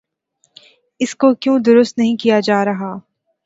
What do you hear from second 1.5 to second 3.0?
درست نہیں کیا جا رہا؟